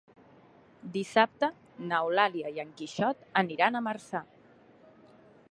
Dissabte 0.95 1.49
n'Eulàlia 1.91 2.53
i 2.57 2.59
en 2.65 2.73
Quixot 2.81 3.23
aniran 3.45 3.79
a 3.83 3.87
Marçà. 3.91 4.25